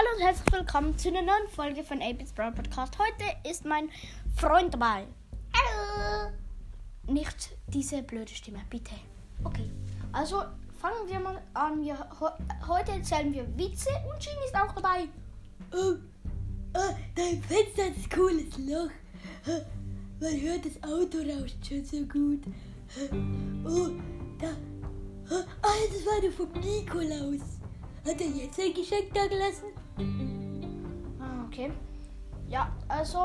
und 0.00 0.22
herzlich 0.22 0.50
willkommen 0.50 0.96
zu 0.96 1.08
einer 1.08 1.20
neuen 1.20 1.48
Folge 1.54 1.84
von 1.84 2.00
Abits 2.00 2.32
Brown 2.32 2.54
Podcast. 2.54 2.98
Heute 2.98 3.48
ist 3.48 3.66
mein 3.66 3.90
Freund 4.34 4.72
dabei. 4.72 5.06
Hallo. 5.52 6.32
Nicht 7.06 7.50
diese 7.66 8.02
blöde 8.02 8.32
Stimme, 8.32 8.60
bitte. 8.70 8.94
Okay, 9.44 9.70
also 10.12 10.42
fangen 10.80 11.06
wir 11.06 11.20
mal 11.20 11.42
an. 11.52 11.82
Wir, 11.82 11.98
heute 12.66 12.92
erzählen 12.92 13.30
wir 13.34 13.46
Witze 13.58 13.90
und 14.10 14.18
Jean 14.20 14.36
ist 14.46 14.54
auch 14.54 14.72
dabei. 14.72 15.06
Oh, 15.72 15.96
oh, 16.74 16.94
dein 17.14 17.42
Fenster 17.42 17.84
hat 17.84 17.92
ein 17.96 18.08
cooles 18.08 18.56
Loch. 18.56 18.90
Man 20.18 20.40
hört 20.40 20.64
das 20.64 20.82
Auto 20.82 21.18
rauscht 21.18 21.66
schon 21.68 21.84
so 21.84 21.98
gut. 22.06 22.44
Oh, 23.66 23.90
da. 24.38 24.48
Oh, 25.30 25.44
das 25.92 26.06
war 26.06 26.20
der 26.22 26.32
vom 26.32 26.50
Nikolaus. 26.52 27.42
Hat 28.06 28.18
er 28.18 28.28
jetzt 28.28 28.58
ein 28.58 28.72
Geschenk 28.72 29.12
da 29.12 29.26
gelassen? 29.26 29.66
Ah, 31.20 31.44
okay. 31.46 31.70
Ja, 32.48 32.70
also, 32.88 33.18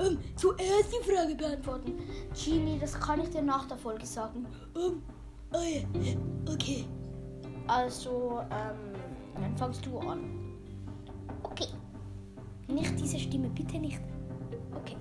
Ähm, 0.00 0.18
zuerst 0.36 0.92
die 0.92 1.10
Frage 1.10 1.34
beantworten. 1.34 1.94
Genie, 2.32 2.78
das 2.78 2.98
kann 2.98 3.20
ich 3.20 3.30
dir 3.30 3.42
nach 3.42 3.66
der 3.66 3.76
Folge 3.76 4.06
sagen. 4.06 4.46
Ähm, 4.76 5.02
oh 5.52 5.58
ja, 5.58 6.14
okay. 6.52 6.84
Also, 7.66 8.40
ähm, 8.50 8.94
dann 9.34 9.56
fangst 9.56 9.84
du 9.84 9.98
an. 9.98 10.20
Okay. 11.42 11.66
Nicht 12.68 12.98
diese 13.00 13.18
Stimme, 13.18 13.48
bitte 13.48 13.78
nicht. 13.78 14.00
Okay. 14.76 14.96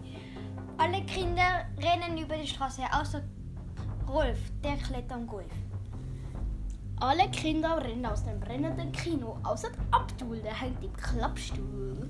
Alle 0.77 1.03
Kinder 1.05 1.65
rennen 1.77 2.17
über 2.17 2.35
die 2.35 2.47
Straße, 2.47 2.81
außer 2.91 3.21
Rolf, 4.09 4.39
der 4.63 4.77
klettert 4.77 5.11
am 5.11 5.27
Golf. 5.27 5.51
Alle 7.00 7.30
Kinder 7.30 7.78
rennen 7.84 8.06
aus 8.06 8.23
dem 8.23 8.40
brennenden 8.40 8.92
Kino, 8.92 9.38
außer 9.44 9.70
Abdul, 9.92 10.40
der 10.42 10.59
hängt 10.59 10.84
im 10.84 10.94
Klappstuhl. 10.94 12.09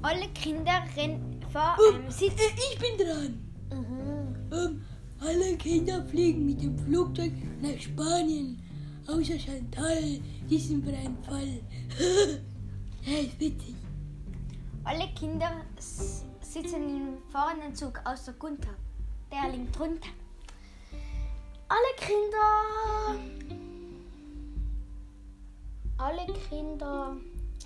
alle 0.00 0.26
Kinder 0.28 0.82
rennen 0.96 1.40
vor 1.52 1.76
Ähm, 1.90 1.96
einem 1.96 2.06
äh, 2.06 2.10
Sitz. 2.10 2.40
ich 2.72 2.78
bin 2.78 3.06
dran. 3.06 3.52
Mhm. 3.70 4.52
Ähm, 4.52 4.84
alle 5.20 5.56
Kinder 5.56 6.02
fliegen 6.06 6.46
mit 6.46 6.62
dem 6.62 6.78
Flugzeug 6.78 7.32
nach 7.60 7.78
Spanien. 7.78 8.60
Außer 9.06 9.38
Chantal, 9.38 10.20
die 10.48 10.56
ist 10.56 10.70
im 10.70 10.82
freien 10.82 11.16
Fall. 11.24 11.60
ja, 13.02 13.18
ist 13.18 13.38
witzig. 13.38 13.74
Alle 14.84 15.08
Kinder 15.14 15.50
sitzen 15.78 16.82
im 16.82 17.18
fahrenden 17.30 17.74
Zug, 17.74 18.00
außer 18.04 18.32
Gunther. 18.34 18.74
Der 19.30 19.52
liegt 19.52 19.78
drunter. 19.78 20.08
Alle 21.68 21.96
Kinder. 21.98 23.61
Alle 26.02 26.26
Kinder. 26.48 27.16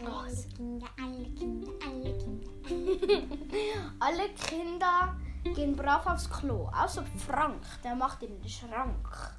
Oh, 0.04 0.08
Alle 0.08 0.36
Kinder, 0.54 0.86
alle 0.98 1.24
Kinder, 1.38 1.72
alle 1.86 2.18
Kinder. 2.18 3.92
alle 3.98 4.28
Kinder 4.34 5.16
gehen 5.54 5.74
brav 5.74 6.06
aufs 6.06 6.28
Klo, 6.28 6.68
außer 6.70 7.02
Frank, 7.26 7.62
der 7.82 7.94
macht 7.94 8.22
in 8.22 8.38
den 8.40 8.48
Schrank. 8.48 9.08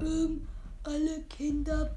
Ähm, 0.00 0.46
alle 0.84 1.22
Kinder, 1.24 1.92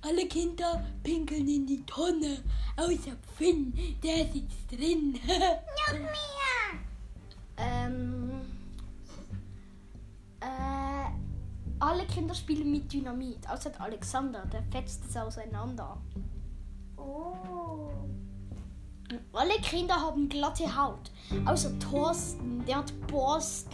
alle 0.00 0.26
Kinder 0.26 0.82
pinkeln 1.02 1.46
in 1.46 1.66
die 1.66 1.84
Tonne. 1.84 2.42
Außer 2.74 3.12
Finn, 3.36 3.74
der 4.02 4.24
sitzt 4.32 4.72
drin. 4.72 5.12
Noch 5.26 5.92
mehr. 5.92 6.80
Ähm, 7.58 8.27
alle 11.80 12.06
Kinder 12.06 12.34
spielen 12.34 12.70
mit 12.70 12.92
Dynamit, 12.92 13.48
außer 13.48 13.70
Alexander, 13.78 14.44
der 14.46 14.62
fetzt 14.70 15.04
es 15.08 15.16
auseinander. 15.16 15.96
Oh. 16.96 17.90
Alle 19.32 19.54
Kinder 19.62 19.94
haben 19.94 20.28
glatte 20.28 20.76
Haut, 20.76 21.10
außer 21.46 21.78
Thorsten, 21.78 22.64
der 22.66 22.78
hat 22.78 22.92
Borsten. 23.06 23.72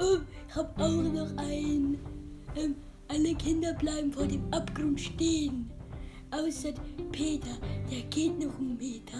ähm, 0.00 0.26
ich 0.48 0.56
hab 0.56 0.80
auch 0.80 1.02
noch 1.02 1.36
einen. 1.36 1.98
Ähm, 2.56 2.76
alle 3.08 3.34
Kinder 3.34 3.72
bleiben 3.74 4.12
vor 4.12 4.26
dem 4.26 4.52
Abgrund 4.52 5.00
stehen. 5.00 5.70
Außer 6.30 6.72
Peter, 7.10 7.56
der 7.90 8.02
geht 8.02 8.38
noch 8.38 8.58
einen 8.58 8.76
Meter. 8.76 9.18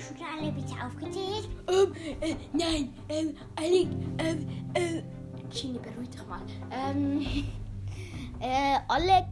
Du 0.00 0.16
schon 0.16 0.26
alle 0.38 0.56
Witze 0.56 0.74
aufgezählt? 0.84 1.48
ähm, 1.68 1.92
äh, 2.20 2.34
nein, 2.52 2.92
ähm, 3.08 3.36
alle, 3.56 3.82
ähm, 4.18 4.46
äh, 4.74 5.02
Genie, 5.50 5.78
beruhig 5.78 6.08
dich 6.08 6.26
mal. 6.26 6.40
Ähm, 6.70 7.20
äh, 8.40 8.78
alle, 8.88 9.26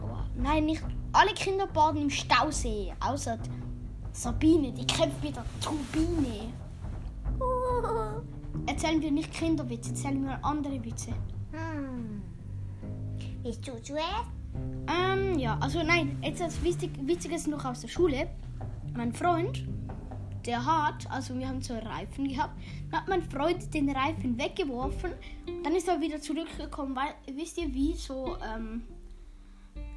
oh, 0.00 0.18
nein, 0.36 0.66
nicht 0.66 0.82
alle 1.12 1.32
Kinder 1.34 1.66
baden 1.66 2.02
im 2.02 2.10
Stausee, 2.10 2.92
außer 3.00 3.38
Sabine, 4.12 4.72
die 4.72 4.86
kämpft 4.86 5.22
mit 5.22 5.34
der 5.34 5.44
Turbine. 5.60 6.52
Uh. 7.40 8.22
Erzählen 8.66 9.02
wir 9.02 9.10
nicht 9.10 9.32
Kinderwitze, 9.32 9.90
erzählen 9.90 10.24
wir 10.24 10.38
andere 10.44 10.82
Witze. 10.84 11.10
Hm. 11.50 12.22
Bist 13.42 13.66
du 13.66 13.82
zuerst? 13.82 14.30
Ähm, 14.86 15.38
ja, 15.38 15.58
also 15.60 15.82
nein, 15.82 16.16
etwas 16.22 16.62
wichtig, 16.62 16.90
Witziges 17.02 17.48
noch 17.48 17.64
aus 17.64 17.80
der 17.80 17.88
Schule. 17.88 18.28
Mein 18.96 19.12
Freund, 19.12 19.66
der 20.46 20.64
hat, 20.64 21.10
also 21.10 21.38
wir 21.38 21.48
haben 21.48 21.62
so 21.62 21.74
Reifen 21.74 22.28
gehabt, 22.28 22.58
dann 22.90 23.00
hat 23.00 23.08
mein 23.08 23.22
Freund 23.22 23.72
den 23.72 23.90
Reifen 23.90 24.38
weggeworfen, 24.38 25.12
dann 25.62 25.74
ist 25.74 25.88
er 25.88 26.00
wieder 26.00 26.20
zurückgekommen, 26.20 26.94
weil, 26.96 27.14
wisst 27.34 27.58
ihr 27.58 27.72
wie, 27.72 27.94
so, 27.94 28.36
ähm, 28.44 28.82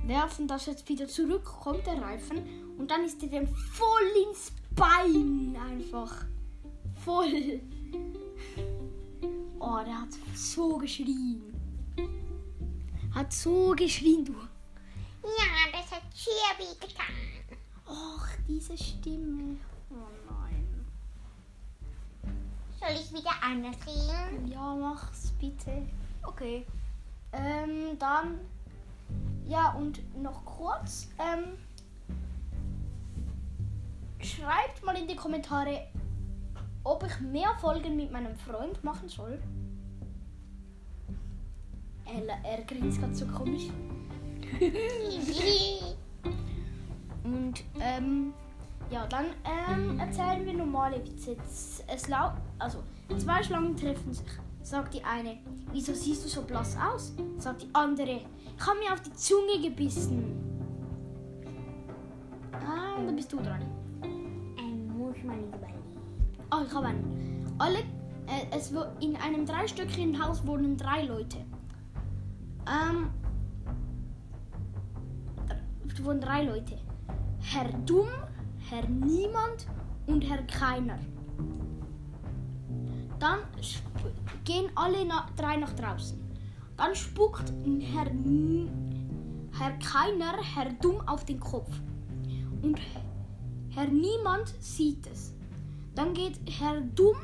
werfen, 0.05 0.47
dass 0.47 0.65
jetzt 0.65 0.87
wieder 0.89 1.07
zurückkommt, 1.07 1.85
der 1.85 2.01
Reifen, 2.01 2.43
und 2.77 2.89
dann 2.89 3.03
ist 3.03 3.21
er 3.23 3.29
dem 3.29 3.47
voll 3.47 4.27
ins 4.29 4.51
Bein 4.75 5.57
einfach. 5.59 6.25
Voll. 7.03 7.59
Oh, 9.59 9.79
der 9.83 10.01
hat 10.01 10.09
so 10.35 10.77
geschrien. 10.77 11.41
Hat 13.13 13.33
so 13.33 13.73
geschrien, 13.75 14.23
du. 14.23 14.33
Ja, 15.23 15.71
das 15.71 15.91
hat 15.91 16.03
Shirley 16.13 16.75
getan. 16.79 17.05
Och, 17.87 18.27
diese 18.47 18.77
Stimme. 18.77 19.57
Oh 19.89 19.95
nein. 20.29 20.85
Soll 22.79 22.89
ich 22.93 23.11
wieder 23.11 23.31
anders 23.41 23.75
reden? 23.85 24.47
Ja, 24.51 24.75
mach's 24.75 25.33
bitte. 25.39 25.85
Okay. 26.23 26.65
Ähm, 27.31 27.97
dann. 27.97 28.39
Ja, 29.47 29.71
und 29.73 29.99
noch 30.21 30.45
kurz. 30.45 31.09
Ähm, 31.17 31.57
schreibt 34.23 34.83
mal 34.83 34.95
in 34.97 35.07
die 35.07 35.15
Kommentare, 35.15 35.87
ob 36.83 37.03
ich 37.03 37.19
mehr 37.21 37.55
Folgen 37.59 37.95
mit 37.95 38.11
meinem 38.11 38.35
Freund 38.35 38.83
machen 38.83 39.09
soll. 39.09 39.41
Er, 42.05 42.43
er 42.43 42.63
grinst 42.63 42.99
gerade 42.99 43.15
so 43.15 43.25
komisch. 43.25 43.69
Und 47.23 47.63
ähm, 47.79 48.33
ja, 48.91 49.05
dann 49.07 49.25
ähm, 49.45 49.99
erzählen 49.99 50.45
wir 50.45 50.53
normale 50.53 51.03
Witze. 51.05 51.35
Es, 51.45 51.83
es 51.87 52.07
lau 52.07 52.31
also 52.59 52.79
zwei 53.17 53.43
Schlangen 53.43 53.75
treffen 53.75 54.13
sich. 54.13 54.27
Sagt 54.61 54.93
die 54.93 55.03
eine, 55.03 55.37
wieso 55.71 55.93
siehst 55.93 56.25
du 56.25 56.29
so 56.29 56.41
blass 56.41 56.77
aus? 56.77 57.13
Sagt 57.37 57.61
die 57.61 57.69
andere, 57.73 58.21
ich 58.57 58.67
habe 58.67 58.79
mir 58.79 58.91
auf 58.91 59.01
die 59.01 59.13
Zunge 59.13 59.61
gebissen. 59.61 60.35
Ah, 62.53 63.01
dann 63.05 63.15
bist 63.15 63.31
du 63.31 63.37
dran. 63.37 63.61
Ein 64.01 64.87
muss 64.97 65.15
man 65.23 65.39
überlegen. 65.39 65.79
Oh, 66.51 66.63
ich 66.65 66.73
habe 66.73 66.87
einen. 66.87 67.55
Alle, 67.59 67.79
äh, 67.79 68.45
es 68.51 68.73
in 68.99 69.15
einem 69.15 69.45
dreistöckigen 69.45 70.21
Haus 70.21 70.45
wohnen 70.45 70.75
drei 70.75 71.03
Leute. 71.03 71.37
Ähm, 72.67 73.09
wohnen 76.07 76.21
drei 76.21 76.43
Leute. 76.43 76.77
Herr 77.41 77.71
Dumm, 77.85 78.07
Herr 78.69 78.87
Niemand 78.87 79.65
und 80.07 80.21
Herr 80.21 80.43
Keiner. 80.43 80.99
Dann 83.19 83.39
gehen 84.43 84.69
alle 84.75 85.05
na 85.05 85.27
drei 85.35 85.55
nach 85.57 85.73
draußen. 85.73 86.19
Dann 86.75 86.95
spuckt 86.95 87.53
Herr, 87.79 88.11
Herr 89.57 89.71
Keiner 89.79 90.37
Herr 90.43 90.73
Dumm 90.73 91.01
auf 91.07 91.25
den 91.25 91.39
Kopf. 91.39 91.69
Und 92.61 92.79
Herr 93.69 93.87
Niemand 93.87 94.53
sieht 94.59 95.07
es. 95.07 95.33
Dann 95.95 96.13
geht 96.13 96.39
Herr 96.59 96.81
Dumm 96.81 97.17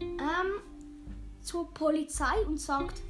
ähm, 0.00 0.60
zur 1.40 1.72
Polizei 1.72 2.44
und 2.46 2.60
sagt, 2.60 3.00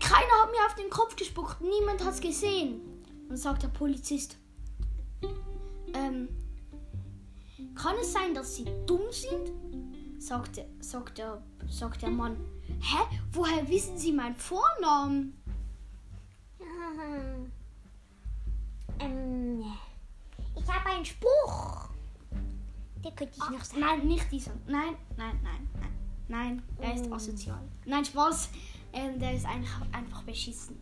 keiner 0.00 0.42
hat 0.42 0.50
mir 0.50 0.66
auf 0.66 0.74
den 0.74 0.90
Kopf 0.90 1.14
gespuckt, 1.16 1.60
niemand 1.60 2.04
hat 2.04 2.14
es 2.14 2.20
gesehen. 2.20 2.80
Dann 3.28 3.36
sagt 3.36 3.62
der 3.62 3.68
Polizist, 3.68 4.36
ähm, 5.94 6.28
kann 7.74 7.96
es 8.00 8.12
sein, 8.12 8.34
dass 8.34 8.56
sie 8.56 8.66
dumm 8.86 9.02
sind? 9.10 9.52
sagt, 10.20 10.56
der- 10.56 10.68
sagt, 10.80 11.18
der, 11.18 11.42
sagt 11.68 12.00
der 12.02 12.10
Mann. 12.10 12.36
Hä? 12.80 13.16
Woher 13.32 13.68
wissen 13.68 13.98
Sie 13.98 14.12
meinen 14.12 14.36
Vornamen? 14.36 15.34
Ähm, 19.00 19.64
ich 20.54 20.68
habe 20.72 20.88
einen 20.90 21.04
Spruch. 21.04 21.88
Den 23.04 23.14
könnte 23.16 23.34
ich 23.36 23.42
Ah, 23.42 23.50
noch 23.50 23.64
sagen. 23.64 23.80
nein, 23.80 24.06
nicht 24.06 24.30
dieser. 24.30 24.52
Nein, 24.66 24.94
nein, 25.16 25.38
nein, 25.42 25.68
nein. 25.80 25.92
Nein, 26.28 26.62
er 26.78 26.94
ist 26.94 27.06
Oh. 27.10 27.14
asozial. 27.14 27.60
Nein, 27.84 28.04
Spaß. 28.04 28.48
Ähm, 28.92 29.18
der 29.18 29.34
ist 29.34 29.44
einfach, 29.46 29.82
einfach 29.92 30.22
beschissen. 30.22 30.76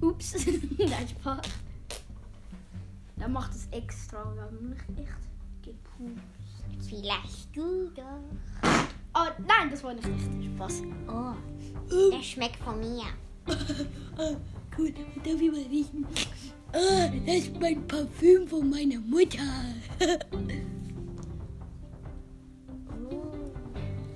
Ups. 0.00 0.34
nein, 0.78 1.08
Spaß. 1.08 1.42
Der 3.18 3.28
macht 3.28 3.52
es 3.54 3.68
extra. 3.70 4.32
Wir 4.34 4.42
haben 4.42 4.70
nicht 4.70 4.84
echt 4.98 5.28
gepustet. 5.62 6.22
Vielleicht 6.88 7.56
du 7.56 7.90
doch. 7.90 8.22
Oh, 9.14 9.26
nein, 9.38 9.70
das 9.70 9.82
war 9.82 9.94
nicht 9.94 10.06
echt. 10.06 10.44
Spaß. 10.54 10.82
Oh, 11.08 11.34
Ähm, 11.90 12.10
der 12.12 12.22
schmeckt 12.22 12.56
von 12.56 12.78
mir. 12.80 13.04
ah, 14.18 14.34
cool. 14.76 14.92
Darf 15.24 15.40
ich 15.40 15.50
mal 15.50 15.62
riechen? 15.62 16.06
Ah, 16.72 17.08
das 17.26 17.36
ist 17.36 17.60
mein 17.60 17.86
Parfüm 17.86 18.46
von 18.46 18.68
meiner 18.68 18.98
Mutter. 19.00 19.38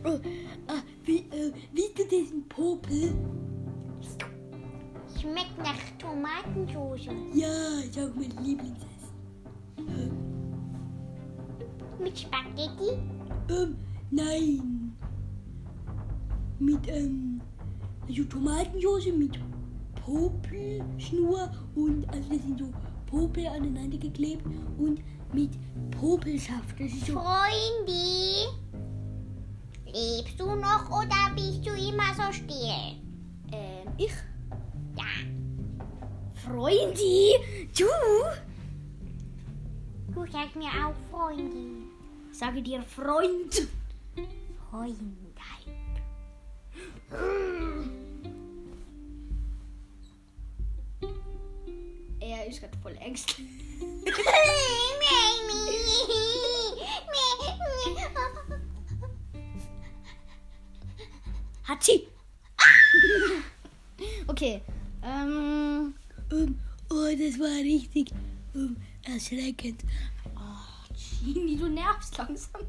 oh, 0.05 0.21
ah, 0.69 0.83
wie, 1.05 1.19
äh, 1.19 1.53
willst 1.73 1.99
du 1.99 2.05
diesen 2.05 2.47
Popel? 2.49 3.15
Schmeckt 5.21 5.59
nach 5.59 5.79
Tomatensauce. 5.99 7.09
Ja, 7.33 7.79
ist 7.79 7.99
auch 7.99 8.15
mein 8.15 8.33
Lieblingsessen. 8.45 8.92
Mit 11.99 12.19
Spaghetti? 12.19 12.99
Ähm, 13.49 13.77
nein. 14.11 14.97
Mit, 16.59 16.89
ähm, 16.89 17.41
also 18.09 18.25
Tomatensauce 18.25 19.13
mit 19.17 19.39
Popelschnur 20.05 21.51
und, 21.75 22.09
also 22.13 22.29
das 22.29 22.43
sind 22.43 22.59
so 22.59 22.73
Popel 23.07 23.47
aneinander 23.47 23.99
geklebt 23.99 24.45
und 24.79 25.01
mit 25.33 25.51
Popelsaft. 25.91 26.79
Das 26.79 26.93
ist 26.93 27.07
so, 27.07 27.13
Freunde, 27.13 28.49
lebst 29.87 30.41
du 30.41 30.47
noch 30.47 30.91
oder 30.91 31.35
bist 31.35 31.65
du 31.65 31.71
immer 31.71 32.15
so 32.17 32.33
still? 32.33 32.97
Ähm, 33.53 33.89
ich? 33.97 34.13
Ja. 34.97 35.05
Freunde, 36.35 37.39
du? 37.77 37.87
Du 40.15 40.27
sagst 40.27 40.57
mir 40.57 40.69
auch 40.69 40.95
Freunde. 41.11 41.87
Sage 42.33 42.63
dir 42.63 42.83
Freund. 42.83 43.69
Freundheit. 44.71 44.99
Er 52.21 52.47
ist 52.47 52.61
gerade 52.61 52.79
voll 52.83 52.97
ängstlich. 53.01 53.47
Hatschi! 61.65 62.07
okay. 64.27 64.61
Ähm. 65.03 65.95
ähm, 66.31 66.59
oh, 66.91 67.09
das 67.19 67.39
war 67.39 67.59
richtig 67.63 68.13
ähm, 68.55 68.77
erschreckend. 69.05 69.83
Oh, 70.37 70.95
Gini, 71.25 71.57
du 71.57 71.69
nervst 71.69 72.17
langsam. 72.19 72.63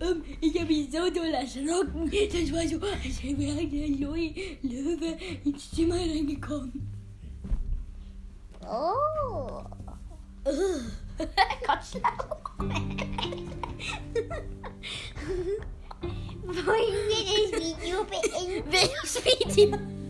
Ähm, 0.00 0.24
ich 0.40 0.58
habe 0.58 0.66
mich 0.66 0.90
so 0.90 0.98
doll 1.10 1.32
erschrocken. 1.32 2.10
Das 2.10 2.52
war 2.52 2.66
so, 2.66 2.80
als 2.80 3.22
wäre 3.22 3.66
der 3.66 3.88
Löwe 3.88 5.16
ins 5.44 5.70
Zimmer 5.70 5.94
reingekommen. 5.94 6.92
oh. 8.66 9.62
Gott 11.66 11.84
schlau. 11.88 12.36
Wollen 16.42 16.98
wir 17.08 17.22
das 17.32 17.60
Video 17.60 18.04
beenden? 18.04 18.72
Welches 18.72 19.24
Video? 19.24 20.01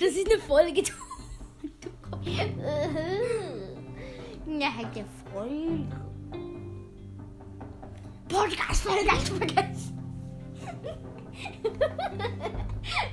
Das 0.00 0.14
ist 0.14 0.26
eine 0.26 0.40
Folge. 0.40 0.82
Na, 4.46 4.70
Freund. 5.30 5.92
Podcast 8.26 8.82
Folge 8.82 9.04
ganz 9.04 9.28
vergessen. 9.28 9.98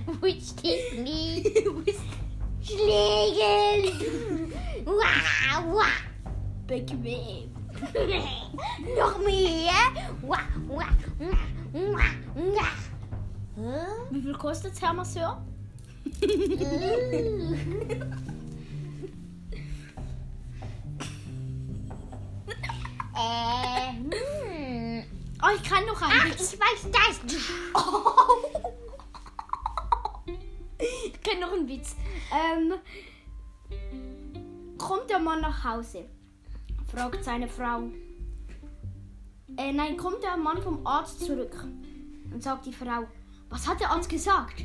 Wusste 0.05 0.67
ich 0.67 0.93
nicht. 0.97 1.57
Schlägel. 2.61 3.91
Wow, 4.85 5.65
wow. 5.65 5.85
Bequem. 6.65 7.51
Noch 8.97 9.17
mehr. 9.19 9.91
Wow, 10.21 10.39
wow, 10.67 10.85
wow, 11.73 11.99
wow. 12.35 12.90
Hä? 13.55 13.85
Wie 14.11 14.21
viel 14.21 14.37
kostet 14.37 14.79
Herr 14.81 14.93
Masseur? 14.93 15.41
Äh, 23.13 23.91
hm. 23.93 25.03
Oh, 25.43 25.49
ich 25.55 25.63
kann 25.69 25.85
noch 25.85 26.01
Ach, 26.01 26.09
einen 26.23 26.31
ich 26.31 26.39
Witz. 26.39 26.57
weiß 26.59 26.89
das. 26.91 27.19
Ich 31.05 31.21
kenne 31.21 31.41
noch 31.41 31.53
einen 31.53 31.67
Witz. 31.69 31.95
Ähm, 32.33 32.73
kommt 34.79 35.07
der 35.11 35.19
Mann 35.19 35.41
nach 35.41 35.63
Hause? 35.63 36.05
Fragt 36.91 37.23
seine 37.23 37.47
Frau. 37.47 37.83
Äh, 39.57 39.73
nein, 39.73 39.95
kommt 39.95 40.23
der 40.23 40.37
Mann 40.37 40.59
vom 40.61 40.85
Arzt 40.87 41.19
zurück 41.23 41.55
und 42.33 42.41
sagt 42.41 42.65
die 42.65 42.73
Frau, 42.73 43.03
was 43.51 43.67
hat 43.67 43.81
der 43.81 43.91
Arzt 43.91 44.09
gesagt? 44.09 44.63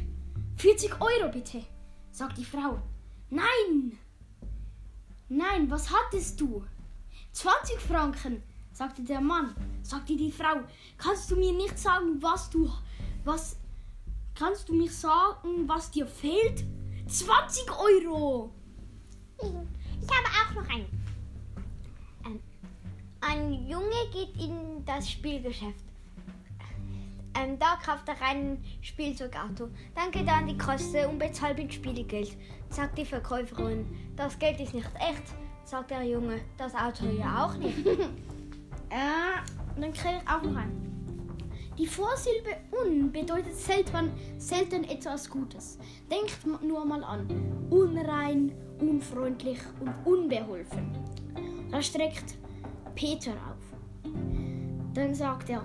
40 0.56 1.00
Euro 1.00 1.30
bitte, 1.30 1.62
sagt 2.10 2.38
die 2.38 2.44
Frau. 2.44 2.80
Nein! 3.28 3.98
Nein, 5.28 5.68
was 5.68 5.90
hattest 5.90 6.40
du? 6.40 6.64
20 7.32 7.80
Franken, 7.80 8.42
sagte 8.72 9.02
der 9.02 9.20
Mann. 9.20 9.54
Sagte 9.82 10.16
die 10.16 10.30
Frau, 10.30 10.60
kannst 10.96 11.30
du 11.30 11.36
mir 11.36 11.52
nicht 11.52 11.78
sagen, 11.78 12.22
was 12.22 12.48
du, 12.48 12.70
was, 13.24 13.56
kannst 14.34 14.68
du 14.68 14.74
mir 14.74 14.90
sagen, 14.90 15.68
was 15.68 15.90
dir 15.90 16.06
fehlt? 16.06 16.64
20 17.08 17.70
Euro! 17.78 18.54
Ich 19.38 19.46
habe 19.46 20.28
auch 20.40 20.62
noch 20.62 20.70
einen. 20.70 20.88
Ähm, 22.24 22.40
ein 23.20 23.68
Junge 23.68 24.10
geht 24.12 24.40
in 24.40 24.84
das 24.84 25.10
Spielgeschäft. 25.10 25.84
Ähm, 27.38 27.58
da 27.58 27.76
kauft 27.84 28.08
er 28.08 28.16
ein 28.22 28.64
Spielzeugauto. 28.80 29.68
Dann 29.94 30.10
geht 30.10 30.26
er 30.26 30.36
an 30.36 30.46
die 30.46 30.56
Kasse 30.56 31.08
und 31.08 31.18
bezahlt 31.18 31.58
mit 31.58 31.72
Spielgeld. 31.72 32.36
Sagt 32.70 32.96
die 32.96 33.04
Verkäuferin, 33.04 33.86
das 34.16 34.38
Geld 34.38 34.60
ist 34.60 34.74
nicht 34.74 34.90
echt. 34.96 35.22
Sagt 35.64 35.90
der 35.90 36.02
Junge, 36.02 36.40
das 36.56 36.74
Auto 36.74 37.06
ja 37.06 37.46
auch 37.46 37.56
nicht. 37.56 37.78
Äh, 38.88 39.80
dann 39.80 39.92
kriege 39.92 40.20
ich 40.22 40.30
auch 40.30 40.40
noch 40.40 40.54
einen. 40.54 40.86
Die 41.76 41.88
Vorsilbe 41.88 42.56
un 42.70 43.10
bedeutet 43.10 43.56
selten, 43.56 44.12
selten 44.38 44.84
etwas 44.84 45.28
Gutes. 45.28 45.78
Denkt 46.08 46.38
nur 46.62 46.84
mal 46.84 47.02
an. 47.02 47.26
Unrein, 47.68 48.52
unfreundlich 48.80 49.58
und 49.80 49.92
unbeholfen. 50.04 50.92
Da 51.70 51.82
streckt 51.82 52.36
Peter 52.94 53.32
auf. 53.32 54.12
Dann 54.94 55.14
sagt 55.14 55.50
er, 55.50 55.62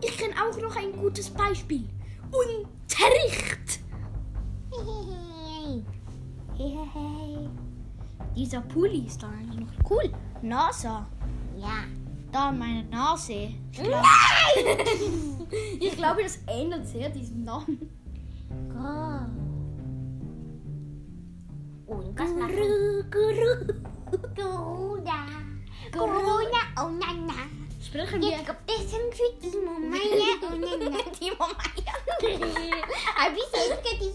ich 0.00 0.16
kenne 0.16 0.34
auch 0.34 0.56
noch 0.60 0.76
ein 0.76 0.92
gutes 0.92 1.30
Beispiel. 1.30 1.88
Unterricht! 2.30 3.80
Dieser 8.36 8.60
Pulli 8.62 9.06
ist 9.06 9.22
da 9.22 9.28
eigentlich 9.28 9.60
noch 9.60 9.90
cool. 9.90 10.12
NASA. 10.42 11.06
ja. 11.56 11.84
Da 12.34 12.50
meine 12.50 12.82
Nase. 12.88 13.54
Ich 13.70 13.80
glaube, 13.80 14.08
ich 15.80 15.96
glaube, 15.96 16.22
das 16.24 16.40
ändert 16.48 16.84
sehr 16.84 17.08
diesen 17.08 17.44
Namen. 17.44 17.78
Und 21.86 22.18
was 22.18 22.34
macht 22.34 22.50
Guru, 22.50 23.04
Guru. 23.08 23.82
Corona? 24.34 25.26
Corona, 25.92 26.60
oh 26.80 26.90
nein, 26.90 27.24
nein. 27.24 27.53
Детка, 27.94 28.54
птенцинг 28.54 29.14
Тима 29.40 29.78
моя. 29.78 30.36
Тима 31.14 31.46
моя. 31.46 31.94
А 33.16 33.30
бисеринка 33.30 33.82
ты 33.84 34.12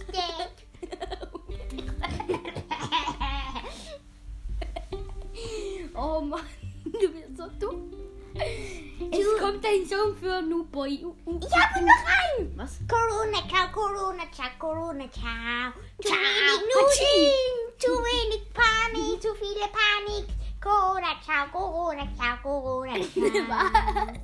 Oh 5.95 6.19
man, 6.19 6.41
du 6.83 7.07
bist 7.09 7.37
so 7.37 7.47
dumm. 7.57 7.93
Es 8.35 9.25
du 9.25 9.37
kommt 9.39 9.65
ein 9.65 9.85
Song 9.85 10.13
für 10.13 10.41
Noob 10.41 10.69
Boy. 10.73 10.95
Ich 10.95 11.05
habe 11.05 11.85
noch 11.85 12.05
einen. 12.19 12.57
Was? 12.57 12.79
Corona, 12.85 13.47
ciao, 13.47 13.71
Corona, 13.71 14.23
ciao, 14.33 14.49
Corona, 14.59 15.09
ciao. 15.09 15.71
Zu 16.01 16.09
ciao. 16.09 16.17
wenig 16.17 16.61
Nudeln, 16.67 17.79
zu 17.79 17.91
wenig 17.91 18.43
Panik, 18.53 19.21
zu 19.21 19.33
viele 19.35 19.67
Panik. 19.71 20.38
Ciao, 21.25 21.47
Corona, 21.51 22.07
ciao, 22.15 22.37
Corona. 22.41 22.93
Was? 22.95 24.19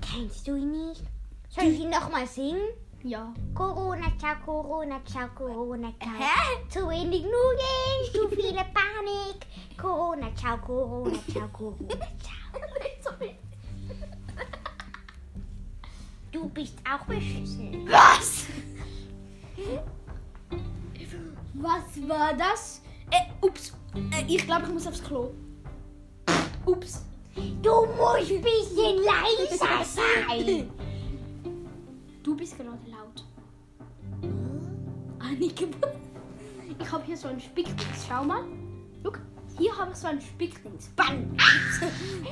Kennst 0.00 0.46
du 0.46 0.56
ihn 0.56 0.70
nicht? 0.88 1.02
Soll 1.50 1.64
ich 1.64 1.80
ihn 1.80 1.90
nochmal 1.90 2.26
singen? 2.26 2.60
Ja. 3.02 3.32
Corona, 3.54 4.06
ciao, 4.18 4.34
Corona, 4.44 5.00
ciao, 5.04 5.28
Corona, 5.34 5.92
ciao. 6.00 6.12
Hä? 6.18 6.68
Zu 6.68 6.88
wenig 6.88 7.22
Nudeln, 7.22 8.12
zu 8.12 8.28
viele 8.28 8.64
Panik. 8.74 9.46
Corona, 9.76 10.34
ciao, 10.34 10.58
Corona, 10.58 11.18
ciao, 11.32 11.48
Corona, 11.48 11.94
ciao. 12.20 12.38
Du 16.30 16.48
bist 16.50 16.74
auch 16.84 17.04
beschissen. 17.06 17.88
Was? 17.90 18.46
Was 21.54 22.08
war 22.08 22.34
das? 22.34 22.82
Äh, 23.10 23.46
ups. 23.46 23.72
Äh, 23.94 24.24
ich 24.28 24.44
glaube, 24.44 24.66
ich 24.66 24.72
muss 24.72 24.86
aufs 24.86 25.02
Klo. 25.02 25.30
Ups. 26.68 27.02
Du 27.62 27.86
musst 27.96 28.30
ein 28.30 28.42
bisschen 28.42 29.02
leiser 29.02 29.84
sein. 29.84 30.70
Du 32.22 32.36
bist 32.36 32.58
gerade 32.58 32.78
laut. 32.90 33.24
Annike. 35.18 35.68
Ich 36.78 36.92
habe 36.92 37.04
hier 37.04 37.16
so 37.16 37.28
ein 37.28 37.40
Spickdings. 37.40 38.06
Schau 38.06 38.22
mal. 38.22 38.44
Guck. 39.02 39.18
Hier 39.56 39.74
habe 39.78 39.92
ich 39.92 39.96
so 39.96 40.08
ein 40.08 40.20
Spickdings. 40.20 40.90
Bang. 40.94 41.34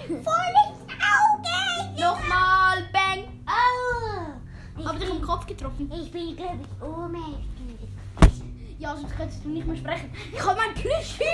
Voll 0.06 0.54
ins 0.68 0.82
Auge. 0.92 1.98
Nochmal. 1.98 2.86
Bang. 2.92 3.24
Oh. 3.46 4.84
Habe 4.84 4.98
dich 4.98 5.08
im 5.08 5.22
Kopf 5.22 5.46
getroffen. 5.46 5.90
Ich 5.98 6.12
bin, 6.12 6.36
glaube 6.36 6.58
ich, 6.60 6.82
ohnmächtig. 6.86 7.88
Ja, 8.78 8.94
sonst 8.94 9.16
könntest 9.16 9.42
du 9.42 9.48
nicht 9.48 9.66
mehr 9.66 9.76
sprechen. 9.76 10.12
Ich 10.30 10.44
habe 10.44 10.60
mein 10.60 10.74
Plüschtier. 10.74 11.26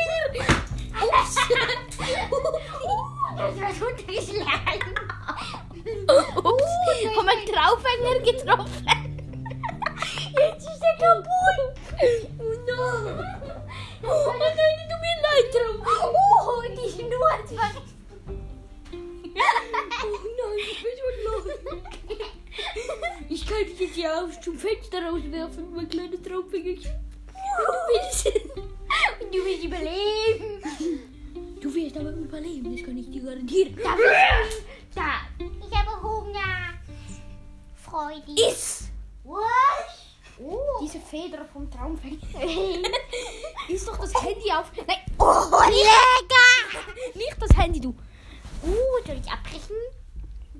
Ups. 1.03 1.37
War 3.81 3.89
runtergeschlagen. 3.89 4.95
Ups. 6.37 6.73
Ich 7.01 7.07
habe 7.09 7.25
meinen 7.25 7.47
Traufhänger 7.47 8.17
getroffen. 8.21 8.87
Jetzt 10.37 10.67
ist 10.69 10.83
er 10.83 10.97
kaputt. 10.99 11.77
Oh 12.39 12.53
nein. 12.67 13.39
Oh 14.03 14.33
nein, 14.39 14.79
tut 14.89 15.01
mir 15.01 15.19
leid, 15.23 15.47
Traum. 15.53 15.79
Oh, 15.85 16.63
die 16.71 16.91
Schnur 16.91 17.31
ver- 17.47 17.83
Oh 20.05 20.21
nein, 20.39 20.59
ich 20.59 20.83
bin 20.83 20.93
so 20.99 21.09
los. 21.31 21.47
Ich 23.29 23.43
kann 23.47 23.65
dich 23.65 23.79
jetzt 23.81 23.97
ja 23.97 24.11
aus 24.23 24.41
zum 24.41 24.59
Fenster 24.59 24.99
rauswerfen, 25.09 25.75
mein 25.75 25.89
kleines 25.89 26.23
Traumfingerchen. 26.23 26.93
Du 27.33 27.73
willst. 27.89 28.25
Du 29.33 29.39
willst 29.45 29.65
überleben. 29.65 30.52
Aber 32.03 32.11
überleben, 32.17 32.77
das 32.77 32.85
kann 32.85 32.99
ich 32.99 33.09
dir 33.11 33.23
garantieren. 33.23 33.77
Da, 33.77 33.95
da. 34.95 35.11
Ich 35.39 35.79
habe 35.79 36.03
Hunger. 36.03 36.75
Freudig. 37.77 38.39
Iss! 38.51 38.89
Was? 39.23 39.39
Oh. 40.43 40.59
Diese 40.83 40.99
Feder 40.99 41.45
vom 41.45 41.71
Traumfänger. 41.71 42.19
Ist 43.69 43.87
doch 43.87 43.99
das 43.99 44.13
Handy 44.21 44.51
auf. 44.51 44.73
Nein, 44.77 44.97
oh, 45.19 45.61
lecker. 45.69 46.83
nicht 47.15 47.37
das 47.39 47.57
Handy, 47.57 47.81
du. 47.81 47.91
Uh, 47.91 49.07
soll 49.07 49.21
ich 49.25 49.31
abbrechen? 49.31 49.77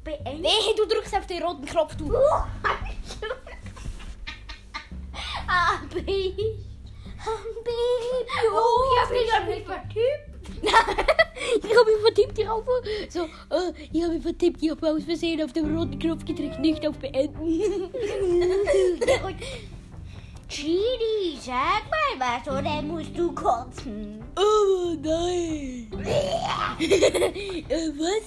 Beenden. 0.05 0.45
Wehe, 0.45 0.75
du 0.77 0.87
drückst 0.87 1.17
auf 1.17 1.27
den 1.27 1.43
roten 1.43 1.65
Knopf, 1.65 1.97
du. 1.97 2.15
Ah, 5.49 5.81
Baby. 5.93 6.05
Baby. 6.05 7.77
Oh, 8.53 8.85
ich 8.93 9.01
hab 9.01 9.09
gerade 9.11 9.51
nicht 9.51 9.67
vertippt. 9.67 10.32
Ich 12.61 12.73
habe 12.73 12.85
mich 12.85 12.93
vertippt 12.93 13.11
hier 13.11 13.13
auf. 13.13 13.13
So, 13.13 13.23
äh, 13.55 13.73
ich 13.93 14.03
habe 14.03 14.21
vertippt. 14.21 14.63
Ich 14.63 14.71
habe 14.71 14.91
aus 14.91 15.05
Versehen 15.05 15.43
auf 15.43 15.53
den 15.53 15.77
roten 15.77 15.99
Knopf 15.99 16.25
gedrückt, 16.25 16.59
nicht 16.59 16.87
auf 16.87 16.97
Beenden. 16.99 17.33
Chili, 20.53 21.39
sag 21.41 21.83
mal 21.89 22.19
was, 22.19 22.47
oder 22.47 22.83
musst 22.83 23.17
du 23.17 23.33
kotzen? 23.33 24.23
Oh 24.37 24.95
nein. 25.03 25.89
äh, 26.79 27.91
was? 27.97 28.27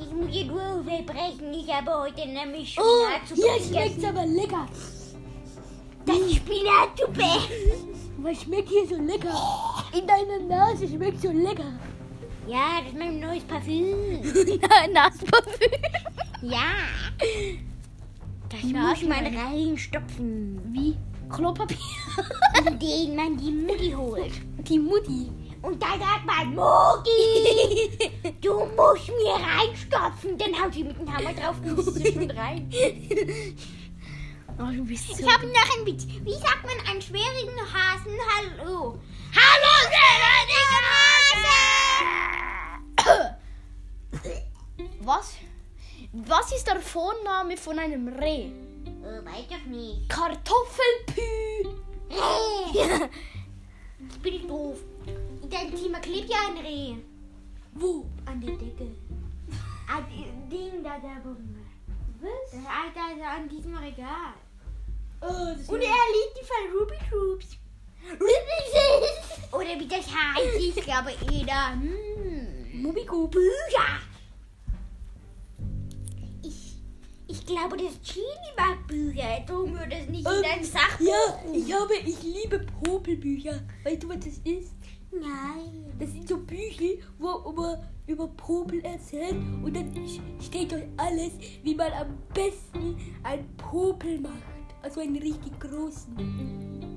Ich 0.00 0.12
muss 0.12 0.32
dir 0.32 0.46
nur 0.46 0.82
verbrechen, 0.84 1.54
ich 1.54 1.72
habe 1.72 1.94
heute 1.96 2.26
nämlich 2.26 2.76
Oh, 2.76 2.82
Spinatsuppe 3.24 3.40
hier 3.40 3.62
schmeckt's 3.62 4.04
aber 4.04 4.26
lecker. 4.26 4.66
Das 6.04 6.34
Spinatsuppe. 6.34 7.22
Was 8.18 8.42
schmeckt 8.42 8.68
hier 8.70 8.88
so 8.88 8.96
lecker? 8.96 9.84
In 9.92 10.06
deiner 10.08 10.40
Nase 10.40 10.88
schmeckt 10.88 11.22
so 11.22 11.30
lecker. 11.30 11.78
Ja, 12.48 12.80
das 12.80 12.92
ist 12.92 12.98
mein 12.98 13.20
neues 13.20 13.44
Parfüm. 13.44 14.22
Nassparfüm. 14.94 15.70
Ja. 16.40 16.72
Das 18.48 18.62
muss 18.62 19.02
man 19.02 19.26
reinstopfen. 19.36 20.58
Wie? 20.72 20.96
Klopapier. 21.28 21.76
Den 22.80 23.16
man 23.16 23.36
die 23.36 23.50
Mutti 23.50 23.90
holt. 23.90 24.32
Die 24.66 24.78
Mutti. 24.78 25.30
Und 25.60 25.82
dann 25.82 26.00
sagt 26.00 26.24
man, 26.24 26.54
Mutti, 26.54 27.90
du 28.40 28.64
musst 28.74 29.08
mir 29.08 29.34
reinstopfen. 29.34 30.38
Dann 30.38 30.58
haut 30.58 30.72
sie 30.72 30.84
mit 30.84 30.98
dem 30.98 31.14
Hammer 31.14 31.34
drauf 31.34 31.56
und 31.62 31.82
sie 31.82 32.12
schon 32.12 32.30
rein. 32.30 32.70
Oh, 34.58 34.72
du 34.74 34.86
bist 34.86 35.06
so. 35.08 35.22
Ich 35.22 35.30
habe 35.30 35.46
noch 35.48 35.76
einen 35.76 35.86
Witz. 35.86 36.06
Wie 36.06 36.32
sagt 36.32 36.64
man 36.64 36.86
einen 36.88 37.02
schwierigen 37.02 37.60
Hasen 37.60 38.16
Hallo? 38.36 38.98
Hallo, 39.34 39.74
schwierigen 39.84 40.86
Hase! 40.88 41.67
Was? 45.08 45.36
Was 46.12 46.52
ist 46.52 46.66
der 46.66 46.82
Vorname 46.82 47.56
von 47.56 47.78
einem 47.78 48.08
Reh? 48.08 48.50
Äh, 48.50 49.24
weiß 49.24 49.48
doch 49.48 49.64
nicht. 49.66 50.06
Kartoffelpü. 50.06 51.66
Reh! 52.10 53.08
Ich 54.10 54.18
bin 54.20 54.46
doof. 54.46 54.76
In 55.42 55.48
deinem 55.48 55.74
Zimmer 55.74 56.00
klebt 56.00 56.28
ja 56.28 56.36
ein 56.48 56.58
Reh. 56.58 56.96
Wo? 57.72 58.04
An 58.26 58.38
der 58.38 58.54
Decke. 58.56 58.88
An 59.90 60.04
dem 60.10 60.50
Ding 60.50 60.84
da, 60.84 60.98
da 60.98 61.16
oben. 61.24 61.56
Was? 62.20 62.50
Das 62.50 62.66
Alter 62.66 63.18
da 63.18 63.36
an 63.36 63.48
diesem 63.48 63.78
Regal. 63.78 64.34
Oh, 65.22 65.72
Und 65.72 65.80
er 65.80 66.04
liebt 66.12 66.36
die 66.38 66.44
von 66.44 66.78
Ruby 66.78 66.98
Troops. 67.08 67.56
Ruby 68.12 69.56
Oder 69.56 69.80
wie 69.80 69.88
das 69.88 70.06
heißt, 70.06 70.56
ich 70.58 70.84
glaube 70.84 71.12
eher. 71.32 71.72
Hm. 71.72 72.82
Mubiku. 72.82 73.26
Bücher. 73.26 74.07
Glaube, 77.48 77.76
das 77.76 78.00
Chili 78.02 78.24
mag 78.56 78.86
Bücher. 78.86 79.42
Darum 79.46 79.72
würde 79.72 79.96
es 79.96 80.08
nicht 80.08 80.26
in 80.26 80.32
Ähm, 80.32 80.42
dein 80.42 80.64
Sachbuch. 80.64 81.06
Ja, 81.06 81.52
ich 81.52 81.72
habe, 81.72 81.94
ich 82.04 82.22
liebe 82.22 82.64
Popelbücher. 82.82 83.60
Weißt 83.84 84.02
du, 84.02 84.08
was 84.08 84.18
das 84.18 84.38
ist? 84.44 84.74
Nein. 85.10 85.84
Das 85.98 86.12
sind 86.12 86.28
so 86.28 86.36
Bücher, 86.38 87.02
wo 87.18 87.50
über, 87.50 87.82
über 88.06 88.28
Popel 88.28 88.84
erzählt 88.84 89.36
und 89.62 89.74
dann 89.74 89.92
steht 90.40 90.70
dort 90.72 90.84
alles, 90.96 91.32
wie 91.62 91.74
man 91.74 91.92
am 91.92 92.18
besten 92.34 92.96
einen 93.22 93.56
Popel 93.56 94.20
macht. 94.20 94.34
Also 94.82 95.00
einen 95.00 95.16
richtig 95.16 95.58
großen. 95.58 96.87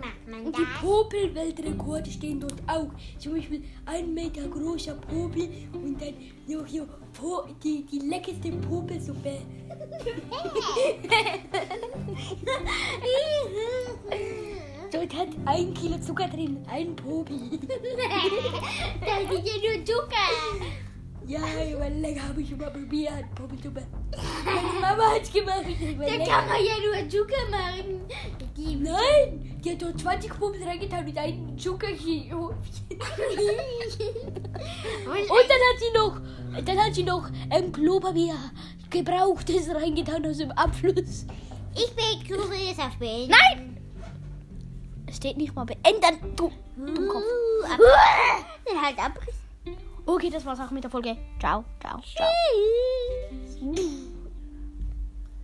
Macht 0.00 0.28
man 0.28 0.46
Und 0.46 0.56
die 0.56 0.62
das? 0.62 0.80
Popel-Weltrekorde 0.80 2.10
stehen 2.10 2.40
dort 2.40 2.60
auch. 2.66 2.88
Zum 3.18 3.34
Beispiel 3.34 3.62
ein 3.86 4.12
Meter 4.12 4.48
großer 4.48 4.94
Popel 4.94 5.48
und 5.72 6.00
dann 6.00 6.14
noch 6.46 6.66
hier 6.66 6.86
po 7.12 7.46
die, 7.62 7.84
die 7.84 8.00
leckerste 8.00 8.50
Popelsuppe. 8.50 9.38
Dort 14.92 15.14
hat 15.14 15.28
ein 15.46 15.74
Kilo 15.74 15.98
Zucker 15.98 16.28
drin, 16.28 16.64
ein 16.68 16.94
Popel. 16.94 17.36
da 19.00 19.18
ist 19.18 19.32
ja 19.32 19.74
nur 19.76 19.84
Zucker. 19.84 20.30
Ja, 21.26 21.40
aber 21.40 21.88
lecker 21.90 22.28
habe 22.28 22.42
ich 22.42 22.56
mal 22.56 22.70
probiert. 22.70 23.24
Meine 24.44 24.80
Mama 24.80 25.14
hat's 25.14 25.32
gemacht. 25.32 25.64
Da 25.64 26.24
kann 26.24 26.48
man 26.48 26.62
ja 26.62 26.74
nur 26.84 27.08
Zucker 27.08 27.48
machen. 27.50 28.02
Die 28.56 28.76
Nein, 28.76 29.60
die 29.64 29.70
hat 29.72 29.82
dort 29.82 29.98
20 29.98 30.38
Popel 30.38 30.62
reingetan 30.62 31.04
mit 31.04 31.16
einem 31.16 31.58
Zuckerchen. 31.58 32.32
Und 32.34 32.50
dann 35.48 35.62
hat 35.70 35.78
sie 35.78 35.92
noch, 35.94 36.20
dann 36.64 36.78
hat 36.78 36.94
sie 36.94 37.04
noch 37.04 37.28
ähm, 37.50 37.72
Klopapier 37.72 38.36
gebrauchtes 38.90 39.74
reingetan 39.74 40.24
aus 40.26 40.38
dem 40.38 40.52
Abfluss. 40.52 41.26
Ich 41.74 41.90
begrüße 41.94 42.82
auf 42.82 42.96
Bild. 42.98 43.30
Nein! 43.30 43.76
Es 45.06 45.16
steht 45.16 45.36
nicht 45.36 45.54
mal 45.54 45.64
beenden, 45.64 46.36
du 46.36 46.52
Dummkopf. 46.76 47.24
Uh, 47.24 47.64
aber 47.64 47.84
dann 48.66 48.82
halt. 48.82 48.96
Okay, 50.06 50.30
das 50.30 50.44
war's 50.44 50.60
auch 50.60 50.70
mit 50.70 50.84
der 50.84 50.90
Folge. 50.90 51.16
Ciao, 51.40 51.64
ciao, 51.80 52.00
ciao. 52.00 52.28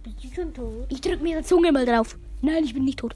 Bist 0.03 0.25
du 0.25 0.35
schon 0.35 0.53
tot? 0.53 0.87
Ich 0.91 1.01
drück 1.01 1.23
mir 1.23 1.39
die 1.39 1.45
Zunge 1.45 1.73
mal 1.73 1.87
drauf. 1.87 2.19
Nein, 2.43 2.65
ich 2.65 2.75
bin 2.75 2.85
nicht 2.85 2.99
tot. 2.99 3.15